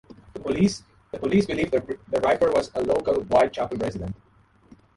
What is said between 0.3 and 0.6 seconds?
The